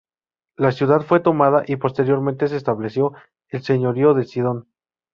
La 0.57 0.71
ciudad 0.71 1.01
fue 1.01 1.19
tomada 1.19 1.63
y 1.67 1.75
posteriormente 1.75 2.47
se 2.47 2.55
estableció 2.55 3.13
el 3.49 3.61
Señorío 3.61 4.15
de 4.15 4.23
Sidón. 4.25 4.67